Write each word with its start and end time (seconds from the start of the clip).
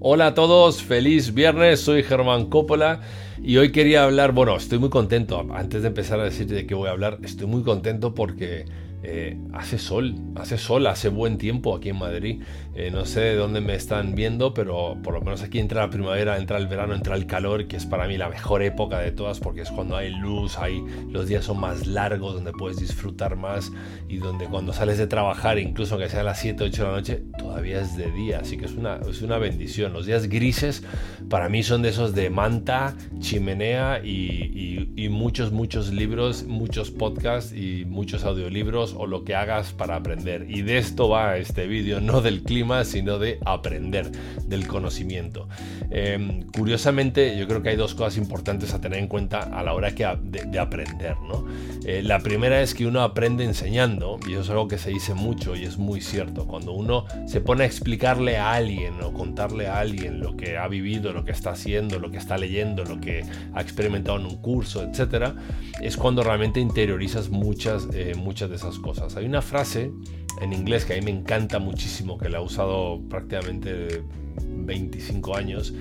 Hola 0.00 0.28
a 0.28 0.34
todos, 0.34 0.80
feliz 0.80 1.34
viernes, 1.34 1.80
soy 1.80 2.04
Germán 2.04 2.46
Coppola 2.46 3.00
y 3.42 3.56
hoy 3.56 3.72
quería 3.72 4.04
hablar, 4.04 4.30
bueno, 4.30 4.56
estoy 4.56 4.78
muy 4.78 4.90
contento, 4.90 5.44
antes 5.52 5.82
de 5.82 5.88
empezar 5.88 6.20
a 6.20 6.24
decirte 6.24 6.54
de 6.54 6.66
qué 6.68 6.74
voy 6.76 6.86
a 6.86 6.92
hablar, 6.92 7.18
estoy 7.24 7.48
muy 7.48 7.64
contento 7.64 8.14
porque 8.14 8.66
eh, 9.04 9.36
hace 9.52 9.78
sol, 9.78 10.16
hace 10.34 10.58
sol, 10.58 10.86
hace 10.88 11.08
buen 11.08 11.38
tiempo 11.38 11.76
aquí 11.76 11.90
en 11.90 11.98
Madrid. 11.98 12.42
Eh, 12.74 12.90
no 12.90 13.04
sé 13.04 13.20
de 13.20 13.34
dónde 13.36 13.60
me 13.60 13.74
están 13.74 14.14
viendo, 14.16 14.54
pero 14.54 14.96
por 15.02 15.14
lo 15.14 15.20
menos 15.20 15.42
aquí 15.42 15.60
entra 15.60 15.82
la 15.82 15.90
primavera, 15.90 16.36
entra 16.36 16.58
el 16.58 16.66
verano, 16.66 16.94
entra 16.94 17.14
el 17.14 17.26
calor, 17.26 17.68
que 17.68 17.76
es 17.76 17.86
para 17.86 18.08
mí 18.08 18.16
la 18.16 18.28
mejor 18.28 18.62
época 18.62 18.98
de 18.98 19.12
todas 19.12 19.38
porque 19.38 19.60
es 19.60 19.70
cuando 19.70 19.96
hay 19.96 20.10
luz, 20.10 20.58
hay, 20.58 20.82
los 21.10 21.28
días 21.28 21.44
son 21.44 21.60
más 21.60 21.86
largos, 21.86 22.34
donde 22.34 22.52
puedes 22.52 22.78
disfrutar 22.78 23.36
más 23.36 23.72
y 24.08 24.18
donde 24.18 24.46
cuando 24.46 24.72
sales 24.72 24.98
de 24.98 25.06
trabajar, 25.06 25.58
incluso 25.58 25.94
aunque 25.94 26.08
sea 26.08 26.20
a 26.20 26.24
las 26.24 26.40
7, 26.40 26.64
8 26.64 26.82
de 26.82 26.88
la 26.88 26.94
noche, 26.96 27.22
todavía 27.38 27.80
es 27.80 27.96
de 27.96 28.10
día. 28.10 28.40
Así 28.40 28.56
que 28.56 28.64
es 28.64 28.72
una, 28.72 28.96
es 29.08 29.22
una 29.22 29.38
bendición. 29.38 29.92
Los 29.92 30.06
días 30.06 30.28
grises 30.28 30.82
para 31.28 31.48
mí 31.48 31.62
son 31.62 31.82
de 31.82 31.90
esos 31.90 32.14
de 32.14 32.30
manta, 32.30 32.96
chimenea 33.20 34.00
y, 34.04 34.90
y 34.96 35.08
muchos, 35.08 35.52
muchos 35.52 35.92
libros, 35.92 36.44
muchos 36.44 36.90
podcasts 36.90 37.52
y 37.52 37.84
muchos 37.84 38.24
audiolibros 38.24 38.87
o 38.96 39.06
lo 39.06 39.24
que 39.24 39.34
hagas 39.34 39.72
para 39.72 39.96
aprender. 39.96 40.46
Y 40.48 40.62
de 40.62 40.78
esto 40.78 41.08
va 41.08 41.36
este 41.36 41.66
vídeo, 41.66 42.00
no 42.00 42.20
del 42.20 42.42
clima, 42.42 42.84
sino 42.84 43.18
de 43.18 43.38
aprender, 43.44 44.10
del 44.46 44.66
conocimiento. 44.66 45.48
Em, 45.90 46.42
curiosamente, 46.50 47.36
yo 47.38 47.46
creo 47.46 47.62
que 47.62 47.70
hay 47.70 47.76
dos 47.76 47.94
cosas 47.94 48.16
importantes 48.16 48.74
a 48.74 48.80
tener 48.80 48.98
en 48.98 49.08
cuenta 49.08 49.40
a 49.40 49.62
la 49.62 49.74
hora 49.74 49.90
de, 49.90 50.58
aprender. 50.58 51.16
¿no? 51.26 51.46
Eh, 51.84 52.02
la 52.02 52.20
primera 52.20 52.62
es 52.62 52.74
que 52.74 52.86
uno 52.86 53.02
aprende 53.02 53.44
enseñando, 53.44 54.18
y 54.26 54.32
eso 54.32 54.42
es 54.42 54.50
algo 54.50 54.68
que 54.68 54.78
se 54.78 54.90
dice 54.90 55.14
mucho 55.14 55.56
y 55.56 55.64
es 55.64 55.78
muy 55.78 56.00
cierto. 56.00 56.46
Cuando 56.46 56.72
uno 56.72 57.04
se 57.26 57.40
pone 57.40 57.64
a 57.64 57.66
explicarle 57.66 58.36
a 58.36 58.52
alguien 58.52 58.94
o 59.02 59.12
contarle 59.12 59.66
a 59.66 59.78
alguien 59.78 60.20
lo 60.20 60.36
que 60.36 60.56
ha 60.56 60.68
vivido, 60.68 61.12
lo 61.12 61.24
que 61.24 61.32
está 61.32 61.50
haciendo, 61.50 61.98
lo 61.98 62.10
que 62.10 62.18
está 62.18 62.36
leyendo, 62.38 62.84
lo 62.84 63.00
que 63.00 63.24
ha 63.54 63.60
experimentado 63.60 64.18
en 64.18 64.26
un 64.26 64.36
curso, 64.36 64.82
etcétera, 64.82 65.34
es 65.80 65.96
cuando 65.96 66.22
realmente 66.22 66.60
interiorizas 66.60 67.30
muchas, 67.30 67.88
eh, 67.92 68.14
muchas 68.16 68.50
de 68.50 68.56
esas 68.56 68.77
cosas. 68.78 69.16
Hay 69.16 69.26
una 69.26 69.42
frase 69.42 69.92
en 70.40 70.52
inglés 70.52 70.84
que 70.84 70.94
a 70.94 70.96
mí 70.96 71.02
me 71.02 71.10
encanta 71.10 71.58
muchísimo, 71.58 72.18
que 72.18 72.28
la 72.28 72.38
he 72.38 72.42
usado 72.42 73.00
prácticamente 73.08 74.02
25 74.42 75.36
años, 75.36 75.74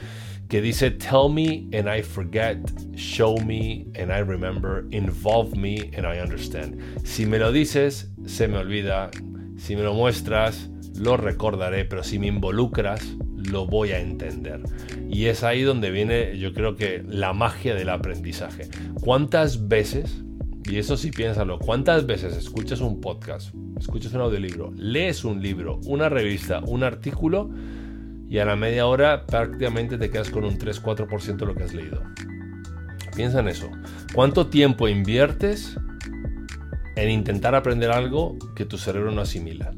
que 0.48 0.62
dice, 0.62 0.92
Tell 0.92 1.30
me 1.31 1.68
and 1.78 1.88
I 1.88 2.02
forget, 2.02 2.58
show 2.95 3.38
me 3.40 3.86
and 4.00 4.12
I 4.12 4.22
remember, 4.22 4.86
involve 4.92 5.56
me 5.56 5.92
and 5.95 6.06
I 6.06 6.20
understand. 6.20 6.80
Si 7.03 7.25
me 7.25 7.38
lo 7.38 7.52
dices, 7.52 8.12
se 8.25 8.48
me 8.48 8.58
olvida, 8.58 9.12
si 9.58 9.75
me 9.75 9.84
lo 9.84 9.94
muestras, 9.94 10.70
lo 10.95 11.18
recordaré, 11.18 11.86
pero 11.86 12.03
si 12.03 12.18
me 12.18 12.28
involucras, 12.28 13.02
lo 13.36 13.66
voy 13.66 13.92
a 13.92 14.00
entender. 14.00 14.62
Y 15.09 15.25
es 15.25 15.44
ahí 15.44 15.62
donde 15.62 15.92
viene, 15.92 16.38
yo 16.38 16.53
creo 16.53 16.75
que, 16.75 17.03
la 17.08 17.34
magia 17.34 17.75
del 17.75 17.90
aprendizaje. 17.90 18.70
¿Cuántas 19.02 19.68
veces 19.68 20.23
y 20.68 20.78
eso 20.78 20.98
sí 20.98 21.12
piénsalo, 21.12 21.60
¿cuántas 21.60 22.06
veces 22.06 22.36
escuchas 22.36 22.82
un 22.82 23.00
podcast, 23.00 23.54
escuchas 23.80 24.14
un 24.14 24.22
audiolibro, 24.22 24.74
lees 24.76 25.24
un 25.24 25.42
libro, 25.42 25.80
una 25.86 26.09
revista, 26.09 26.59
un 26.66 26.84
artículo 26.84 27.50
y 28.30 28.40
a 28.40 28.46
la 28.46 28.58
media 28.58 28.86
hora 28.86 29.26
prácticamente 29.26 29.98
te 29.98 30.09
quedas 30.09 30.30
con 30.30 30.44
un 30.44 30.58
3-4% 30.58 31.38
de 31.38 31.46
lo 31.46 31.56
que 31.56 31.64
has 31.64 31.74
leído? 31.74 32.04
Piensa 33.16 33.40
en 33.40 33.48
eso. 33.48 33.70
¿Cuánto 34.14 34.48
tiempo 34.48 34.88
inviertes 34.88 35.78
en 36.96 37.09
intentar 37.09 37.56
aprender 37.56 37.90
algo 37.92 38.38
que 38.56 38.66
tu 38.66 38.78
cerebro 38.78 39.12
no 39.12 39.22
asimila? 39.22 39.72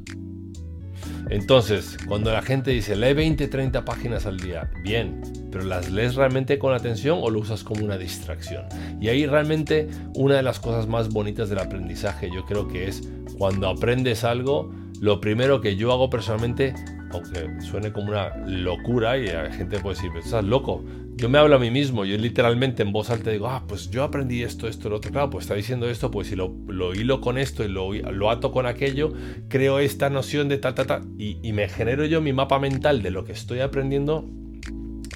Entonces, 1.29 1.97
cuando 2.07 2.31
la 2.31 2.41
gente 2.41 2.71
dice, 2.71 2.95
lee 2.95 3.13
20, 3.13 3.47
30 3.47 3.85
páginas 3.85 4.25
al 4.25 4.39
día, 4.39 4.71
bien, 4.83 5.21
pero 5.51 5.65
¿las 5.65 5.89
lees 5.89 6.15
realmente 6.15 6.59
con 6.59 6.73
atención 6.73 7.19
o 7.21 7.29
lo 7.29 7.39
usas 7.39 7.63
como 7.63 7.83
una 7.83 7.97
distracción? 7.97 8.65
Y 8.99 9.07
ahí 9.07 9.25
realmente 9.25 9.87
una 10.15 10.35
de 10.35 10.43
las 10.43 10.59
cosas 10.59 10.87
más 10.87 11.09
bonitas 11.09 11.49
del 11.49 11.59
aprendizaje 11.59 12.29
yo 12.33 12.45
creo 12.45 12.67
que 12.67 12.87
es 12.87 13.07
cuando 13.37 13.67
aprendes 13.69 14.23
algo, 14.23 14.71
lo 14.99 15.21
primero 15.21 15.61
que 15.61 15.75
yo 15.75 15.91
hago 15.91 16.09
personalmente, 16.09 16.73
aunque 17.11 17.61
suene 17.61 17.91
como 17.91 18.09
una 18.09 18.35
locura 18.45 19.17
y 19.17 19.27
la 19.27 19.51
gente 19.51 19.79
puede 19.79 19.95
decir, 19.95 20.11
estás 20.17 20.43
loco, 20.43 20.83
yo 21.15 21.27
me 21.27 21.37
hablo 21.37 21.57
a 21.57 21.59
mí 21.59 21.69
mismo, 21.69 22.05
yo 22.05 22.17
literalmente 22.17 22.81
en 22.81 22.93
voz 22.93 23.09
alta 23.09 23.29
digo, 23.29 23.47
ah, 23.47 23.65
pues 23.67 23.89
yo 23.89 24.03
aprendí 24.03 24.41
esto, 24.41 24.67
esto, 24.67 24.89
lo 24.89 24.97
otro, 24.97 25.11
claro, 25.11 25.29
pues 25.29 25.45
está 25.45 25.53
diciendo 25.53 25.89
esto, 25.89 26.11
pues 26.11 26.27
si 26.27 26.35
lo, 26.35 26.53
lo 26.67 26.93
hilo 26.93 27.19
con 27.19 27.37
esto 27.37 27.63
y 27.63 27.67
lo, 27.67 27.93
lo, 27.93 28.29
ato 28.29 28.51
con 28.51 28.65
aquello, 28.65 29.11
creo 29.49 29.79
esta 29.79 30.09
noción 30.09 30.47
de 30.47 30.57
ta, 30.59 30.75
ta, 30.75 30.85
ta, 30.85 31.01
y, 31.17 31.37
y 31.43 31.51
me 31.51 31.67
genero 31.67 32.05
yo 32.05 32.21
mi 32.21 32.31
mapa 32.31 32.57
mental 32.59 33.01
de 33.01 33.11
lo 33.11 33.25
que 33.25 33.33
estoy 33.33 33.59
aprendiendo 33.59 34.29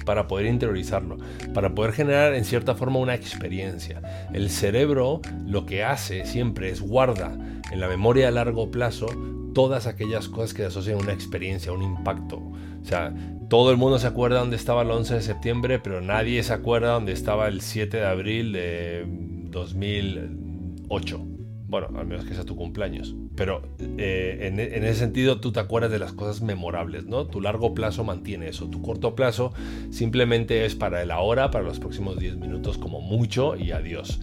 para 0.04 0.26
poder 0.26 0.46
interiorizarlo, 0.46 1.18
para 1.52 1.74
poder 1.74 1.92
generar 1.92 2.34
en 2.34 2.44
cierta 2.44 2.74
forma 2.74 2.98
una 2.98 3.14
experiencia. 3.14 4.02
El 4.32 4.50
cerebro 4.50 5.20
lo 5.46 5.66
que 5.66 5.84
hace 5.84 6.26
siempre 6.26 6.70
es 6.70 6.80
guarda 6.80 7.36
en 7.70 7.80
la 7.80 7.88
memoria 7.88 8.28
a 8.28 8.30
largo 8.30 8.70
plazo 8.70 9.06
todas 9.54 9.86
aquellas 9.86 10.28
cosas 10.28 10.52
que 10.52 10.64
asocian 10.64 10.98
una 10.98 11.12
experiencia, 11.12 11.72
un 11.72 11.82
impacto. 11.82 12.36
O 12.38 12.84
sea, 12.84 13.14
todo 13.48 13.70
el 13.70 13.76
mundo 13.76 13.98
se 13.98 14.06
acuerda 14.06 14.40
dónde 14.40 14.56
estaba 14.56 14.82
el 14.82 14.90
11 14.90 15.14
de 15.14 15.22
septiembre, 15.22 15.78
pero 15.78 16.00
nadie 16.00 16.42
se 16.42 16.52
acuerda 16.52 16.92
dónde 16.92 17.12
estaba 17.12 17.48
el 17.48 17.60
7 17.60 17.96
de 17.96 18.06
abril 18.06 18.52
de 18.52 19.06
2008. 19.50 21.24
Bueno, 21.66 21.88
al 21.96 22.06
menos 22.06 22.24
que 22.24 22.34
sea 22.34 22.44
tu 22.44 22.56
cumpleaños. 22.56 23.14
Pero 23.36 23.62
eh, 23.98 24.38
en, 24.42 24.60
en, 24.60 24.84
ese 24.84 25.00
sentido 25.00 25.40
tú 25.40 25.50
te 25.50 25.60
acuerdas 25.60 25.90
de 25.90 25.98
las 25.98 26.12
cosas 26.12 26.40
memorables, 26.40 27.06
¿no? 27.06 27.26
Tu 27.26 27.40
largo 27.40 27.74
plazo 27.74 28.04
mantiene 28.04 28.48
eso. 28.48 28.68
Tu 28.68 28.80
corto 28.80 29.14
plazo 29.14 29.52
simplemente 29.90 30.64
es 30.64 30.74
para 30.74 31.02
el 31.02 31.10
ahora, 31.10 31.50
para 31.50 31.64
los 31.64 31.80
próximos 31.80 32.18
10 32.18 32.36
minutos 32.36 32.78
como 32.78 33.00
mucho 33.00 33.56
y 33.56 33.72
adiós. 33.72 34.20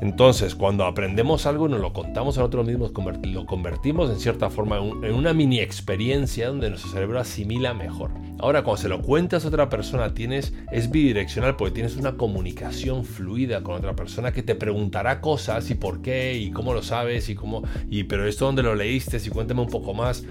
Entonces, 0.00 0.54
cuando 0.54 0.84
aprendemos 0.84 1.46
algo 1.46 1.68
nos 1.68 1.80
lo 1.80 1.92
contamos 1.92 2.36
a 2.36 2.40
nosotros 2.40 2.66
mismos, 2.66 2.92
lo 3.24 3.46
convertimos 3.46 4.10
en 4.10 4.20
cierta 4.20 4.50
forma 4.50 4.76
en 4.76 5.14
una 5.14 5.32
mini 5.32 5.60
experiencia 5.60 6.48
donde 6.48 6.68
nuestro 6.68 6.90
cerebro 6.90 7.18
asimila 7.18 7.72
mejor. 7.72 8.10
Ahora, 8.38 8.62
cuando 8.62 8.82
se 8.82 8.88
lo 8.88 9.00
cuentas 9.00 9.44
a 9.44 9.48
otra 9.48 9.70
persona, 9.70 10.12
tienes, 10.12 10.52
es 10.70 10.90
bidireccional 10.90 11.56
porque 11.56 11.74
tienes 11.74 11.96
una 11.96 12.16
comunicación 12.18 13.04
fluida 13.04 13.62
con 13.62 13.76
otra 13.76 13.96
persona 13.96 14.32
que 14.32 14.42
te 14.42 14.54
preguntará 14.54 15.22
cosas 15.22 15.70
y 15.70 15.74
por 15.74 16.02
qué 16.02 16.34
y 16.34 16.50
cómo 16.50 16.74
lo 16.74 16.82
sabes 16.82 17.30
y 17.30 17.34
cómo, 17.34 17.62
y 17.88 18.04
pero 18.04 18.26
esto 18.26 18.44
donde 18.44 18.62
lo 18.62 18.74
leíste, 18.74 19.16
y 19.24 19.30
cuéntame 19.30 19.62
un 19.62 19.68
poco 19.68 19.94
más. 19.94 20.24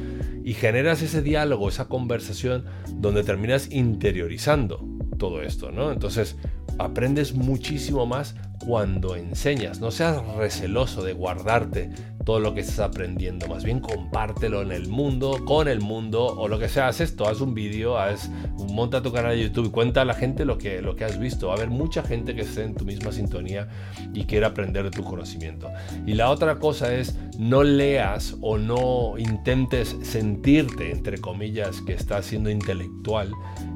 Y 0.44 0.54
generas 0.54 1.02
ese 1.02 1.24
diálogo, 1.24 1.70
esa 1.70 1.88
conversación 1.88 2.66
donde 2.94 3.24
terminas 3.24 3.72
interiorizando 3.72 4.86
todo 5.18 5.42
esto, 5.42 5.72
¿no? 5.72 5.92
Entonces, 5.92 6.38
aprendes 6.78 7.34
muchísimo 7.34 8.06
más 8.06 8.36
cuando 8.66 9.16
enseñas. 9.16 9.80
No 9.80 9.92
seas 9.92 10.26
receloso 10.36 11.04
de 11.04 11.14
guardarte 11.14 11.90
todo 12.26 12.40
lo 12.40 12.54
que 12.54 12.62
estás 12.62 12.80
aprendiendo. 12.80 13.48
Más 13.48 13.64
bien 13.64 13.80
compártelo 13.80 14.62
en 14.64 14.72
el 14.72 14.88
mundo, 14.88 15.46
con 15.46 15.68
el 15.68 15.80
mundo 15.80 16.26
o 16.26 16.48
lo 16.48 16.60
que 16.60 16.68
sea. 16.68 16.88
Haz 16.88 17.00
esto, 17.00 17.28
haz 17.28 17.40
un 17.40 17.54
vídeo, 17.54 17.98
haz, 17.98 18.30
monta 18.72 19.02
tu 19.02 19.14
canal 19.14 19.36
de 19.36 19.44
YouTube 19.44 19.68
y 19.68 19.70
cuenta 19.70 20.02
a 20.02 20.06
la 20.06 20.16
gente 20.16 20.44
lo 20.44 20.58
que, 20.58 20.82
lo 20.82 20.96
que 20.96 21.06
has 21.06 21.20
visto. 21.20 21.48
Va 21.48 21.54
a 21.54 21.58
haber 21.58 21.70
mucha 21.70 22.02
gente 22.02 22.36
que 22.36 22.42
esté 22.42 22.64
en 22.64 22.74
tu 22.74 22.84
misma 22.84 23.12
sintonía 23.12 23.70
y 24.14 24.26
quiera 24.26 24.48
aprender 24.48 24.84
de 24.84 24.92
tu 24.92 25.04
conocimiento. 25.04 25.70
Y 26.06 26.16
la 26.16 26.32
otra 26.32 26.56
cosa 26.56 26.94
es 26.94 27.16
no 27.38 27.64
leas 27.64 28.36
o 28.42 28.58
no 28.58 29.18
intentes 29.18 29.96
sentirte, 30.02 30.92
entre 30.92 31.20
comillas, 31.20 31.82
que 31.82 31.94
estás 31.94 32.26
siendo 32.26 32.50
intelectual 32.50 33.32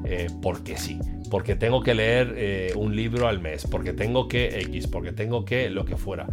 eh, 0.05 0.27
porque 0.41 0.75
sí 0.77 0.99
porque 1.29 1.55
tengo 1.55 1.81
que 1.81 1.93
leer 1.93 2.33
eh, 2.37 2.73
un 2.75 2.95
libro 2.95 3.27
al 3.27 3.39
mes, 3.39 3.67
porque 3.69 3.93
tengo 3.93 4.27
que 4.27 4.59
Porque 4.87 5.11
tengo 5.11 5.45
que 5.45 5.69
lo 5.69 5.85
que 5.85 5.97
fuera. 5.97 6.27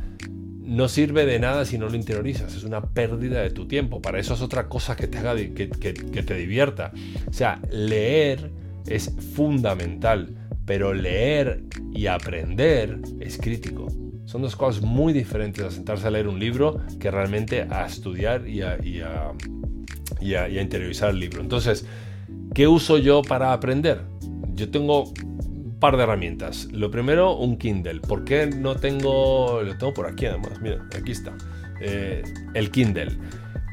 No 0.61 0.89
sirve 0.89 1.27
de 1.27 1.39
nada 1.39 1.65
si 1.65 1.79
no 1.79 1.89
lo 1.89 1.95
interiorizas, 1.95 2.55
es 2.57 2.65
una 2.65 2.83
pérdida 2.83 3.41
de 3.41 3.51
tu 3.51 3.69
tiempo. 3.69 4.03
Para 4.03 4.19
eso 4.19 4.35
es 4.35 4.43
otra 4.43 4.69
cosa 4.69 4.97
que 4.97 5.07
te 5.07 5.19
haga 5.19 5.37
que, 5.37 5.71
que 5.71 6.23
te 6.23 6.35
divierta. 6.35 6.93
O 7.29 7.33
sea, 7.33 7.61
leer 7.71 8.51
es 8.87 9.15
fundamental, 9.35 10.35
pero 10.65 10.93
leer 10.93 11.63
y 11.93 12.07
aprender 12.07 12.99
es 13.21 13.39
crítico. 13.39 13.87
Son 14.25 14.43
dos 14.43 14.57
cosas 14.57 14.83
muy 14.83 15.13
diferentes 15.13 15.65
a 15.65 15.71
sentarse 15.71 16.09
a 16.09 16.11
leer 16.11 16.27
un 16.27 16.41
libro 16.41 16.81
que 16.99 17.13
realmente 17.13 17.63
a 17.71 17.87
estudiar 17.87 18.49
y 18.49 18.63
a, 18.63 18.77
y 18.85 19.01
a, 19.01 19.33
y 20.21 20.35
a, 20.35 20.61
interiorizar 20.61 21.11
el 21.11 21.21
libro. 21.21 21.41
Entonces, 21.41 21.87
¿qué 22.53 22.67
uso 22.67 22.99
yo 22.99 23.23
para 23.23 23.53
aprender? 23.53 24.01
yo 24.57 24.71
tengo 24.71 25.13
par 25.79 25.97
de 25.97 26.03
herramientas. 26.03 26.69
Lo 26.73 26.91
primero, 26.91 27.37
un 27.37 27.57
Kindle. 27.57 28.01
¿Por 28.01 28.25
qué 28.25 28.47
no 28.47 28.77
tengo... 28.77 29.63
Lo 29.63 29.77
tengo 29.77 29.95
por 29.95 30.07
aquí 30.07 30.27
además, 30.27 30.61
mira, 30.61 30.87
aquí 30.97 31.13
está. 31.13 31.37
Eh, 31.81 32.23
el 32.55 32.71
Kindle. 32.71 33.19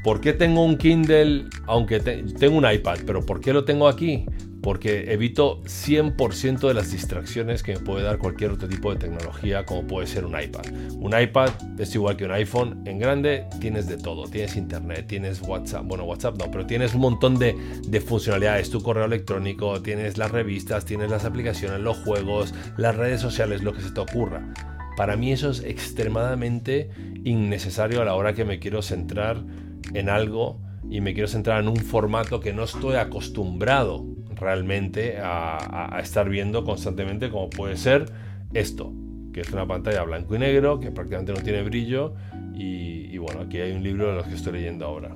¿Por 0.02 0.20
qué 0.20 0.34
tengo 0.34 0.62
un 0.62 0.76
Kindle, 0.76 1.46
aunque 1.66 1.98
tengo 2.00 2.58
un 2.58 2.70
iPad, 2.70 2.98
pero 3.06 3.24
¿por 3.24 3.40
qué 3.40 3.54
lo 3.54 3.64
tengo 3.64 3.88
aquí? 3.88 4.26
Porque 4.64 5.12
evito 5.12 5.60
100% 5.64 6.66
de 6.66 6.72
las 6.72 6.90
distracciones 6.90 7.62
que 7.62 7.74
me 7.74 7.80
puede 7.80 8.02
dar 8.02 8.16
cualquier 8.16 8.50
otro 8.50 8.66
tipo 8.66 8.90
de 8.90 8.98
tecnología, 8.98 9.66
como 9.66 9.86
puede 9.86 10.06
ser 10.06 10.24
un 10.24 10.40
iPad. 10.40 10.64
Un 10.94 11.12
iPad 11.20 11.50
es 11.78 11.94
igual 11.94 12.16
que 12.16 12.24
un 12.24 12.32
iPhone. 12.32 12.82
En 12.86 12.98
grande 12.98 13.46
tienes 13.60 13.86
de 13.86 13.98
todo. 13.98 14.26
Tienes 14.26 14.56
internet, 14.56 15.04
tienes 15.06 15.42
WhatsApp. 15.42 15.84
Bueno, 15.84 16.04
WhatsApp 16.04 16.38
no, 16.38 16.50
pero 16.50 16.66
tienes 16.66 16.94
un 16.94 17.02
montón 17.02 17.38
de, 17.38 17.54
de 17.86 18.00
funcionalidades. 18.00 18.70
Tu 18.70 18.82
correo 18.82 19.04
electrónico, 19.04 19.82
tienes 19.82 20.16
las 20.16 20.30
revistas, 20.30 20.86
tienes 20.86 21.10
las 21.10 21.26
aplicaciones, 21.26 21.80
los 21.80 21.98
juegos, 21.98 22.54
las 22.78 22.96
redes 22.96 23.20
sociales, 23.20 23.62
lo 23.62 23.74
que 23.74 23.82
se 23.82 23.90
te 23.90 24.00
ocurra. 24.00 24.50
Para 24.96 25.14
mí 25.18 25.30
eso 25.30 25.50
es 25.50 25.62
extremadamente 25.62 26.88
innecesario 27.22 28.00
a 28.00 28.06
la 28.06 28.14
hora 28.14 28.32
que 28.32 28.46
me 28.46 28.60
quiero 28.60 28.80
centrar 28.80 29.44
en 29.92 30.08
algo 30.08 30.62
y 30.88 31.02
me 31.02 31.12
quiero 31.12 31.28
centrar 31.28 31.60
en 31.60 31.68
un 31.68 31.76
formato 31.76 32.40
que 32.40 32.54
no 32.54 32.64
estoy 32.64 32.96
acostumbrado 32.96 34.13
realmente 34.36 35.18
a, 35.22 35.98
estar 36.02 36.28
viendo 36.28 36.64
constantemente, 36.64 37.30
como 37.30 37.50
puede 37.50 37.76
ser 37.76 38.06
esto, 38.52 38.92
que 39.32 39.40
es 39.40 39.52
una 39.52 39.66
pantalla 39.66 40.02
blanco 40.02 40.34
y 40.36 40.38
negro, 40.38 40.80
que 40.80 40.90
prácticamente 40.90 41.32
no 41.32 41.40
tiene 41.40 41.62
brillo. 41.62 42.14
Y, 42.54 43.08
y 43.12 43.18
bueno, 43.18 43.42
aquí 43.42 43.58
hay 43.58 43.72
un 43.72 43.82
libro 43.82 44.08
de 44.08 44.16
los 44.16 44.26
que 44.26 44.34
estoy 44.34 44.54
leyendo 44.54 44.86
ahora. 44.86 45.14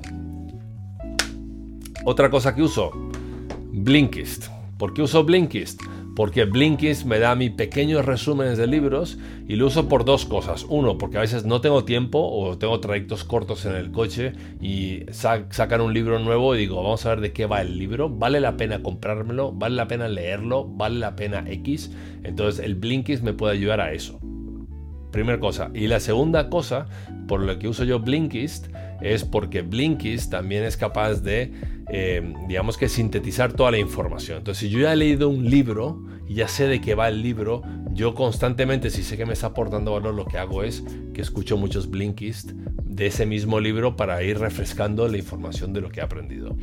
Otra 2.04 2.30
cosa 2.30 2.54
que 2.54 2.62
uso, 2.62 2.90
Blinkist. 3.72 4.46
¿Por 4.78 4.94
qué 4.94 5.02
uso 5.02 5.24
Blinkist? 5.24 5.82
Porque 6.18 6.46
Blinkist 6.46 7.04
me 7.04 7.20
da 7.20 7.36
mis 7.36 7.52
pequeños 7.52 8.04
resúmenes 8.04 8.58
de 8.58 8.66
libros 8.66 9.18
y 9.46 9.54
lo 9.54 9.68
uso 9.68 9.88
por 9.88 10.04
dos 10.04 10.24
cosas. 10.24 10.66
Uno, 10.68 10.98
porque 10.98 11.16
a 11.16 11.20
veces 11.20 11.44
no 11.44 11.60
tengo 11.60 11.84
tiempo 11.84 12.18
o 12.18 12.58
tengo 12.58 12.80
trayectos 12.80 13.22
cortos 13.22 13.64
en 13.66 13.76
el 13.76 13.92
coche 13.92 14.32
y 14.60 15.04
sacan 15.12 15.80
un 15.80 15.94
libro 15.94 16.18
nuevo 16.18 16.56
y 16.56 16.58
digo, 16.58 16.82
vamos 16.82 17.06
a 17.06 17.10
ver 17.10 17.20
de 17.20 17.32
qué 17.32 17.46
va 17.46 17.60
el 17.60 17.78
libro, 17.78 18.08
vale 18.10 18.40
la 18.40 18.56
pena 18.56 18.82
comprármelo, 18.82 19.52
vale 19.52 19.76
la 19.76 19.86
pena 19.86 20.08
leerlo, 20.08 20.64
vale 20.66 20.98
la 20.98 21.14
pena 21.14 21.44
X. 21.46 21.92
Entonces 22.24 22.64
el 22.64 22.74
Blinkist 22.74 23.22
me 23.22 23.32
puede 23.32 23.52
ayudar 23.52 23.80
a 23.80 23.92
eso. 23.92 24.18
Primera 25.12 25.38
cosa. 25.38 25.70
Y 25.72 25.86
la 25.86 26.00
segunda 26.00 26.50
cosa, 26.50 26.86
por 27.28 27.42
lo 27.42 27.56
que 27.60 27.68
uso 27.68 27.84
yo 27.84 28.00
Blinkist, 28.00 28.66
es 29.00 29.24
porque 29.24 29.62
Blinkist 29.62 30.32
también 30.32 30.64
es 30.64 30.76
capaz 30.76 31.22
de, 31.22 31.52
eh, 31.90 32.34
digamos 32.48 32.76
que, 32.76 32.88
sintetizar 32.88 33.52
toda 33.52 33.70
la 33.70 33.78
información. 33.78 34.38
Entonces, 34.38 34.68
si 34.68 34.68
yo 34.68 34.80
ya 34.80 34.92
he 34.92 34.96
leído 34.96 35.28
un 35.28 35.48
libro 35.48 36.07
ya 36.34 36.48
sé 36.48 36.66
de 36.66 36.80
qué 36.80 36.94
va 36.94 37.08
el 37.08 37.22
libro, 37.22 37.62
yo 37.92 38.14
constantemente, 38.14 38.90
si 38.90 39.02
sé 39.02 39.16
que 39.16 39.26
me 39.26 39.32
está 39.32 39.48
aportando 39.48 39.92
valor, 39.92 40.14
lo 40.14 40.26
que 40.26 40.38
hago 40.38 40.62
es 40.62 40.84
que 41.14 41.20
escucho 41.20 41.56
muchos 41.56 41.90
Blinkist 41.90 42.52
de 42.52 43.06
ese 43.06 43.26
mismo 43.26 43.60
libro 43.60 43.96
para 43.96 44.22
ir 44.22 44.38
refrescando 44.38 45.08
la 45.08 45.18
información 45.18 45.72
de 45.72 45.80
lo 45.80 45.90
que 45.90 46.00
he 46.00 46.02
aprendido. 46.02 46.56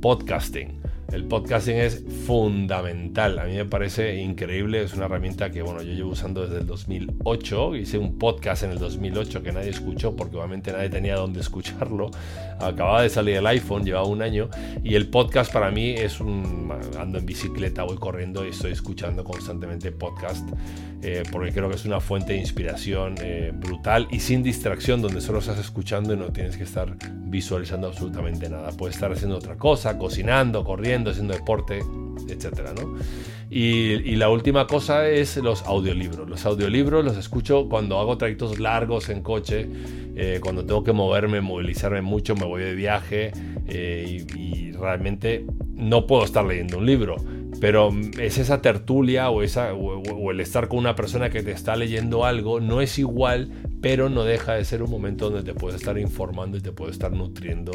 Podcasting. 0.00 0.80
El 1.10 1.24
podcasting 1.24 1.76
es 1.76 2.04
fundamental. 2.26 3.38
A 3.38 3.44
mí 3.44 3.54
me 3.54 3.64
parece 3.64 4.16
increíble. 4.16 4.82
Es 4.82 4.92
una 4.92 5.06
herramienta 5.06 5.50
que, 5.50 5.62
bueno, 5.62 5.80
yo 5.80 5.94
llevo 5.94 6.10
usando 6.10 6.42
desde 6.42 6.58
el 6.58 6.66
2008. 6.66 7.76
Hice 7.76 7.96
un 7.96 8.18
podcast 8.18 8.64
en 8.64 8.72
el 8.72 8.78
2008 8.78 9.42
que 9.42 9.50
nadie 9.50 9.70
escuchó 9.70 10.14
porque 10.14 10.36
obviamente 10.36 10.70
nadie 10.70 10.90
tenía 10.90 11.16
dónde 11.16 11.40
escucharlo. 11.40 12.10
Acababa 12.60 13.00
de 13.00 13.08
salir 13.08 13.36
el 13.36 13.46
iPhone, 13.46 13.86
llevaba 13.86 14.06
un 14.06 14.20
año. 14.20 14.50
Y 14.84 14.96
el 14.96 15.08
podcast 15.08 15.50
para 15.50 15.70
mí 15.70 15.92
es 15.92 16.20
un... 16.20 16.70
Ando 16.98 17.16
en 17.16 17.24
bicicleta, 17.24 17.84
voy 17.84 17.96
corriendo 17.96 18.44
y 18.44 18.50
estoy 18.50 18.72
escuchando 18.72 19.24
constantemente 19.24 19.90
podcast. 19.92 20.46
Eh, 21.00 21.22
porque 21.32 21.52
creo 21.52 21.70
que 21.70 21.76
es 21.76 21.86
una 21.86 22.00
fuente 22.00 22.34
de 22.34 22.40
inspiración 22.40 23.14
eh, 23.22 23.52
brutal 23.54 24.08
y 24.10 24.20
sin 24.20 24.42
distracción 24.42 25.00
donde 25.00 25.22
solo 25.22 25.38
estás 25.38 25.58
escuchando 25.58 26.12
y 26.12 26.18
no 26.18 26.32
tienes 26.32 26.56
que 26.58 26.64
estar 26.64 26.96
visualizando 27.12 27.86
absolutamente 27.86 28.50
nada. 28.50 28.72
Puedes 28.72 28.96
estar 28.96 29.10
haciendo 29.10 29.36
otra 29.36 29.56
cosa, 29.56 29.96
cocinando, 29.96 30.64
corriendo 30.64 30.97
haciendo 31.06 31.34
deporte, 31.34 31.80
etcétera, 32.28 32.72
¿no? 32.74 32.96
Y, 33.50 34.16
la 34.16 34.28
última 34.28 34.66
cosa 34.66 35.08
es 35.08 35.36
los 35.38 35.62
audiolibros. 35.62 36.28
Los 36.28 36.44
audiolibros 36.44 37.04
los 37.04 37.16
escucho 37.16 37.68
cuando 37.68 37.98
hago 37.98 38.18
trayectos 38.18 38.58
largos 38.58 39.08
en 39.08 39.22
coche, 39.22 39.66
eh, 40.16 40.40
cuando 40.42 40.66
tengo 40.66 40.84
que 40.84 40.92
moverme, 40.92 41.40
movilizarme 41.40 42.02
mucho, 42.02 42.34
me 42.34 42.44
voy 42.44 42.62
de 42.62 42.74
viaje 42.74 43.32
eh, 43.66 44.26
y, 44.36 44.68
realmente 44.72 45.44
no 45.74 46.06
puedo 46.06 46.24
estar 46.24 46.44
leyendo 46.44 46.78
un 46.78 46.86
libro. 46.86 47.16
Pero 47.60 47.90
es 48.20 48.38
esa 48.38 48.62
tertulia 48.62 49.30
o, 49.30 49.42
esa, 49.42 49.74
o, 49.74 50.30
el 50.30 50.40
estar 50.40 50.68
con 50.68 50.78
una 50.78 50.94
persona 50.94 51.30
que 51.30 51.42
te 51.42 51.50
está 51.50 51.76
leyendo 51.76 52.24
algo, 52.24 52.60
no 52.60 52.80
es 52.80 52.98
igual, 52.98 53.50
pero 53.80 54.08
no 54.08 54.24
deja 54.24 54.54
de 54.54 54.64
ser 54.64 54.82
un 54.82 54.90
momento 54.90 55.30
donde 55.30 55.52
te 55.52 55.58
puedes 55.58 55.80
estar 55.80 55.98
informando 55.98 56.56
y 56.56 56.60
te 56.60 56.72
puedes 56.72 56.94
estar 56.94 57.12
nutriendo 57.12 57.72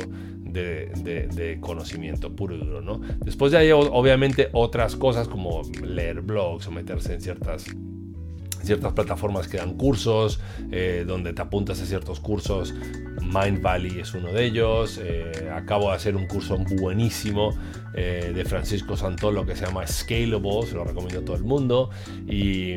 de, 0.54 1.58
conocimiento 1.60 2.36
puro 2.36 2.56
y 2.56 2.60
duro, 2.60 2.82
¿no? 2.82 3.02
Después 3.20 3.52
de 3.52 3.58
ahí, 3.58 3.72
obviamente, 3.72 4.50
otras 4.54 4.96
cosas 4.96 5.28
como 5.28 5.62
leer 5.84 6.22
blogs 6.22 6.68
o 6.68 6.72
meterse 6.72 7.14
en 7.14 7.22
ciertas 7.22 7.66
ciertas 8.64 8.94
plataformas 8.94 9.48
que 9.48 9.58
dan 9.58 9.76
cursos, 9.76 10.40
eh, 10.72 11.04
donde 11.06 11.34
te 11.34 11.42
apuntas 11.42 11.82
a 11.82 11.86
ciertos 11.86 12.20
cursos. 12.20 12.74
Mind 13.22 13.62
Valley 13.62 14.00
es 14.00 14.14
uno 14.14 14.32
de 14.32 14.46
ellos. 14.46 15.00
Eh, 15.02 15.50
acabo 15.54 15.90
de 15.90 15.96
hacer 15.96 16.16
un 16.16 16.28
curso 16.28 16.58
buenísimo 16.58 17.56
eh, 17.96 18.32
de 18.34 18.44
Francisco 18.46 18.98
Santolo 18.98 19.46
que 19.46 19.56
se 19.56 19.66
llama 19.66 19.86
Scalable, 19.86 20.66
se 20.68 20.76
lo 20.76 20.84
recomiendo 20.84 21.20
a 21.20 21.26
todo 21.26 21.36
el 21.36 21.44
mundo. 21.44 21.90
Y, 22.28 22.74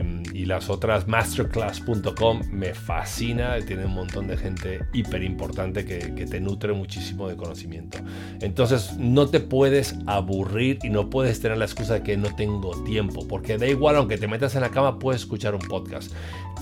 las 0.47 0.71
otras 0.71 1.09
masterclass.com 1.09 2.41
me 2.53 2.73
fascina, 2.73 3.59
tiene 3.67 3.85
un 3.85 3.95
montón 3.95 4.29
de 4.29 4.37
gente 4.37 4.79
hiper 4.93 5.25
importante 5.25 5.85
que, 5.85 6.15
que 6.15 6.25
te 6.25 6.41
nutre 6.41 6.73
muchísimo 6.73 7.29
de 7.29 7.35
conocimiento. 7.35 7.99
Entonces 8.41 8.97
no 8.97 9.27
te 9.27 9.41
puedes 9.41 9.97
aburrir 10.07 10.79
y 10.85 10.89
no 10.89 11.11
puedes 11.11 11.41
tener 11.41 11.59
la 11.59 11.65
excusa 11.65 11.95
de 11.95 12.03
que 12.05 12.17
no 12.17 12.33
tengo 12.37 12.81
tiempo, 12.85 13.27
porque 13.27 13.59
da 13.59 13.67
igual, 13.67 13.97
aunque 13.97 14.19
te 14.19 14.29
metas 14.29 14.55
en 14.55 14.61
la 14.61 14.71
cama, 14.71 15.01
puedes 15.01 15.23
escuchar 15.23 15.57
un 15.57 15.63
podcast. 15.63 15.76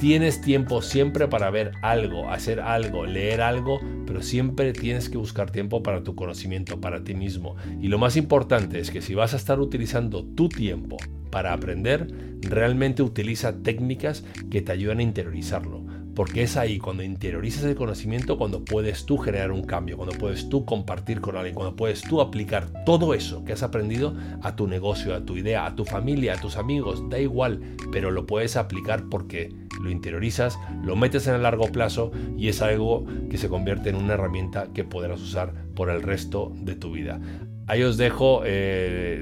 Tienes 0.00 0.40
tiempo 0.40 0.82
siempre 0.82 1.28
para 1.28 1.50
ver 1.50 1.72
algo, 1.82 2.30
hacer 2.30 2.60
algo, 2.60 3.06
leer 3.06 3.40
algo, 3.40 3.80
pero 4.06 4.22
siempre 4.22 4.72
tienes 4.72 5.08
que 5.08 5.18
buscar 5.18 5.50
tiempo 5.50 5.82
para 5.82 6.02
tu 6.02 6.14
conocimiento, 6.14 6.80
para 6.80 7.04
ti 7.04 7.14
mismo. 7.14 7.56
Y 7.80 7.88
lo 7.88 7.98
más 7.98 8.16
importante 8.16 8.80
es 8.80 8.90
que 8.90 9.02
si 9.02 9.14
vas 9.14 9.34
a 9.34 9.36
estar 9.36 9.60
utilizando 9.60 10.24
tu 10.24 10.48
tiempo 10.48 10.96
para 11.30 11.52
aprender, 11.52 12.08
realmente 12.42 13.02
utiliza 13.02 13.62
técnicas 13.62 14.24
que 14.50 14.62
te 14.62 14.72
ayuden 14.72 14.98
a 14.98 15.02
interiorizarlo 15.02 15.83
porque 16.14 16.42
es 16.42 16.56
ahí 16.56 16.78
cuando 16.78 17.02
interiorizas 17.02 17.64
el 17.64 17.74
conocimiento, 17.74 18.38
cuando 18.38 18.64
puedes 18.64 19.06
tú 19.06 19.18
generar 19.18 19.52
un 19.52 19.64
cambio, 19.64 19.96
cuando 19.96 20.16
puedes 20.16 20.48
tú 20.48 20.64
compartir 20.64 21.20
con 21.20 21.36
alguien, 21.36 21.54
cuando 21.54 21.76
puedes 21.76 22.02
tú 22.02 22.20
aplicar 22.20 22.84
todo 22.84 23.14
eso 23.14 23.44
que 23.44 23.52
has 23.52 23.62
aprendido 23.62 24.14
a 24.42 24.56
tu 24.56 24.66
negocio, 24.66 25.14
a 25.14 25.24
tu 25.24 25.36
idea, 25.36 25.66
a 25.66 25.74
tu 25.74 25.84
familia, 25.84 26.34
a 26.34 26.40
tus 26.40 26.56
amigos, 26.56 27.08
da 27.08 27.18
igual, 27.18 27.60
pero 27.90 28.10
lo 28.10 28.26
puedes 28.26 28.56
aplicar 28.56 29.04
porque 29.10 29.52
lo 29.82 29.90
interiorizas, 29.90 30.58
lo 30.82 30.96
metes 30.96 31.26
en 31.26 31.34
el 31.34 31.42
largo 31.42 31.66
plazo 31.66 32.12
y 32.36 32.48
es 32.48 32.62
algo 32.62 33.04
que 33.30 33.38
se 33.38 33.48
convierte 33.48 33.90
en 33.90 33.96
una 33.96 34.14
herramienta 34.14 34.68
que 34.72 34.84
podrás 34.84 35.20
usar 35.20 35.52
por 35.74 35.90
el 35.90 36.02
resto 36.02 36.52
de 36.56 36.76
tu 36.76 36.92
vida. 36.92 37.20
Ahí 37.66 37.82
os 37.82 37.96
dejo 37.96 38.42
eh, 38.44 39.20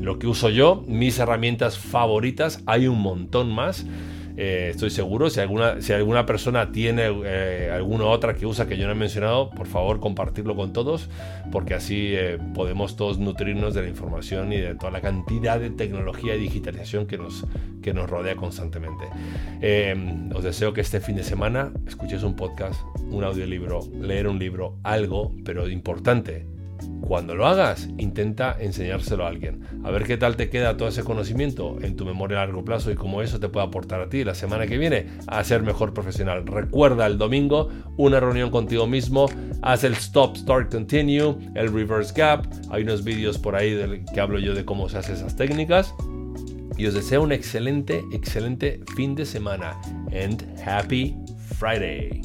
lo 0.00 0.18
que 0.18 0.26
uso 0.26 0.48
yo, 0.48 0.82
mis 0.86 1.18
herramientas 1.18 1.78
favoritas, 1.78 2.62
hay 2.66 2.86
un 2.86 3.00
montón 3.00 3.52
más. 3.52 3.86
Eh, 4.36 4.68
estoy 4.70 4.90
seguro. 4.90 5.30
Si 5.30 5.40
alguna, 5.40 5.80
si 5.80 5.92
alguna 5.92 6.26
persona 6.26 6.70
tiene 6.72 7.04
eh, 7.24 7.70
alguna 7.72 8.06
otra 8.06 8.34
que 8.34 8.46
usa 8.46 8.66
que 8.66 8.76
yo 8.76 8.86
no 8.86 8.92
he 8.92 8.96
mencionado, 8.96 9.50
por 9.50 9.66
favor 9.66 10.00
compartirlo 10.00 10.54
con 10.56 10.72
todos, 10.72 11.08
porque 11.50 11.74
así 11.74 12.12
eh, 12.14 12.38
podemos 12.54 12.96
todos 12.96 13.18
nutrirnos 13.18 13.74
de 13.74 13.82
la 13.82 13.88
información 13.88 14.52
y 14.52 14.58
de 14.58 14.74
toda 14.74 14.90
la 14.90 15.00
cantidad 15.00 15.58
de 15.58 15.70
tecnología 15.70 16.34
y 16.34 16.40
digitalización 16.40 17.06
que 17.06 17.18
nos, 17.18 17.46
que 17.82 17.94
nos 17.94 18.08
rodea 18.10 18.36
constantemente. 18.36 19.04
os 20.34 20.44
deseo 20.44 20.72
que 20.72 20.80
este 20.80 21.00
fin 21.00 21.16
de 21.16 21.24
semana 21.24 21.72
escuches 21.86 22.22
un 22.22 22.36
podcast, 22.36 22.80
un 23.10 23.24
audiolibro, 23.24 23.80
leer 24.00 24.28
un 24.28 24.38
libro, 24.38 24.78
algo, 24.82 25.32
pero 25.44 25.68
importante 25.68 26.55
cuando 27.00 27.34
lo 27.36 27.46
hagas, 27.46 27.88
intenta 27.98 28.56
enseñárselo 28.58 29.24
a 29.24 29.28
alguien. 29.28 29.60
A 29.84 29.90
ver 29.90 30.04
qué 30.04 30.16
tal 30.16 30.36
te 30.36 30.50
queda 30.50 30.76
todo 30.76 30.88
ese 30.88 31.04
conocimiento 31.04 31.76
en 31.80 31.94
tu 31.94 32.04
memoria 32.04 32.38
a 32.38 32.46
largo 32.46 32.64
plazo 32.64 32.90
y 32.90 32.96
cómo 32.96 33.22
eso 33.22 33.38
te 33.38 33.48
puede 33.48 33.66
aportar 33.66 34.00
a 34.00 34.08
ti 34.08 34.24
la 34.24 34.34
semana 34.34 34.66
que 34.66 34.76
viene 34.76 35.06
a 35.28 35.42
ser 35.44 35.62
mejor 35.62 35.94
profesional. 35.94 36.44
Recuerda 36.46 37.06
el 37.06 37.16
domingo 37.16 37.68
una 37.96 38.18
reunión 38.18 38.50
contigo 38.50 38.86
mismo, 38.86 39.26
haz 39.62 39.84
el 39.84 39.92
stop, 39.92 40.36
start, 40.36 40.72
continue, 40.72 41.36
el 41.54 41.72
reverse 41.72 42.12
gap. 42.14 42.46
Hay 42.70 42.82
unos 42.82 43.04
vídeos 43.04 43.38
por 43.38 43.54
ahí 43.54 43.72
del 43.72 44.04
que 44.12 44.20
hablo 44.20 44.38
yo 44.38 44.54
de 44.54 44.64
cómo 44.64 44.88
se 44.88 44.98
hacen 44.98 45.14
esas 45.14 45.36
técnicas. 45.36 45.94
Y 46.76 46.86
os 46.86 46.94
deseo 46.94 47.22
un 47.22 47.32
excelente, 47.32 48.02
excelente 48.12 48.80
fin 48.96 49.14
de 49.14 49.24
semana. 49.24 49.80
And 50.12 50.44
happy 50.62 51.16
Friday. 51.58 52.20